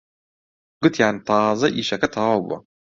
گوتیان 0.81 1.15
تازە 1.27 1.67
ئیشەکە 1.77 2.07
تەواو 2.13 2.43
بووە 2.45 2.57